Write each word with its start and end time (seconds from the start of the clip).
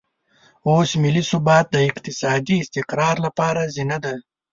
اوس 0.69 0.89
ملي 1.03 1.23
ثبات 1.31 1.65
د 1.73 1.77
اقتصادي 1.89 2.55
استقرار 2.63 3.15
لپاره 3.25 3.61
زینه 3.75 3.97
ده. 4.05 4.13